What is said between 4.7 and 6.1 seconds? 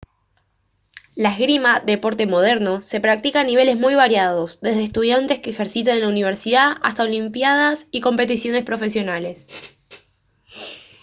estudiantes que ejercitan en la